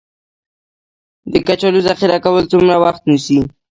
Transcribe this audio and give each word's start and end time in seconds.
د 1.31 1.33
کچالو 1.47 1.79
ذخیره 1.87 2.17
کول 2.25 2.43
څومره 2.51 2.75
وخت 2.83 3.01
نیسي؟ 3.09 3.37